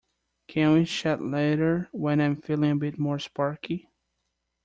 Can 0.47 0.73
we 0.73 0.85
chat 0.85 1.21
later 1.21 1.87
when 1.91 2.21
I'm 2.21 2.41
feeling 2.41 2.71
a 2.71 2.75
bit 2.75 2.97
more 2.97 3.19
sparky? 3.19 3.87